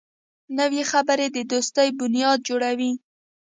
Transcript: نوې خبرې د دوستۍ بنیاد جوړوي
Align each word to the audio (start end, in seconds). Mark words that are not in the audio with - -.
نوې 0.57 0.83
خبرې 0.91 1.27
د 1.31 1.37
دوستۍ 1.51 1.89
بنیاد 1.99 2.39
جوړوي 2.49 2.91